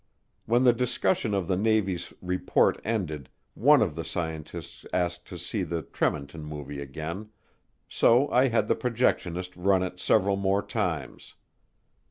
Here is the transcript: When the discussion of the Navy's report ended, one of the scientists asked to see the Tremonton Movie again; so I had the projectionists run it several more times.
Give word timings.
When 0.47 0.63
the 0.63 0.73
discussion 0.73 1.35
of 1.35 1.47
the 1.47 1.55
Navy's 1.55 2.11
report 2.23 2.81
ended, 2.83 3.29
one 3.53 3.83
of 3.83 3.93
the 3.93 4.03
scientists 4.03 4.83
asked 4.91 5.27
to 5.27 5.37
see 5.37 5.61
the 5.61 5.83
Tremonton 5.83 6.43
Movie 6.43 6.81
again; 6.81 7.29
so 7.87 8.27
I 8.31 8.47
had 8.47 8.67
the 8.67 8.75
projectionists 8.75 9.53
run 9.55 9.83
it 9.83 9.99
several 9.99 10.37
more 10.37 10.63
times. 10.63 11.35